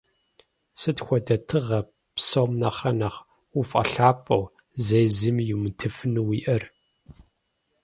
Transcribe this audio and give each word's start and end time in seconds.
Сыт 0.79 0.97
хуэдэ 1.05 1.35
тыгъэ 1.47 1.79
псом 2.15 2.51
нэхърэ 2.61 2.91
нэхъ 2.99 3.19
уфӏэлъапӏэу, 3.59 4.43
зэи 4.85 5.07
зыми 5.17 5.43
йумытыфыну 5.49 6.27
уиӏэр? 6.29 6.63